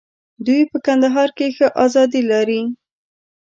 دوی 0.45 0.61
په 0.71 0.77
کندهار 0.85 1.29
کې 1.37 1.47
ښه 1.55 1.67
آزادي 1.85 2.21
لري. 2.31 2.61